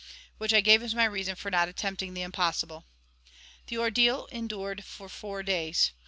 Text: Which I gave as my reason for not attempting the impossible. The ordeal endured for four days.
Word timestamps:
Which 0.39 0.51
I 0.51 0.61
gave 0.61 0.81
as 0.81 0.95
my 0.95 1.05
reason 1.05 1.35
for 1.35 1.51
not 1.51 1.67
attempting 1.69 2.15
the 2.15 2.23
impossible. 2.23 2.85
The 3.67 3.77
ordeal 3.77 4.25
endured 4.31 4.83
for 4.83 5.07
four 5.07 5.43
days. 5.43 5.91